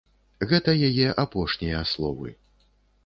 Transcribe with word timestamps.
Гэта 0.51 0.73
яе 0.87 1.07
апошнія 1.25 1.85
словы. 1.93 2.35